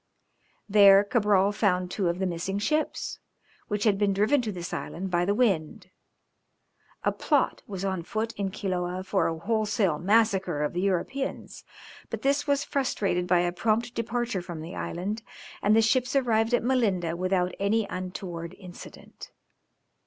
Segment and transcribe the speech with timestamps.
[0.67, 3.19] There Cabral found two of the missing ships,
[3.67, 5.91] which had been driven to this island by the wind.
[7.03, 11.63] A plot was on foot in Quiloa for a wholesale massacre of the Europeans,
[12.09, 15.21] but this was frustrated by a prompt departure from the island,
[15.61, 19.29] and the ships arrived at Melinda without any untoward incident.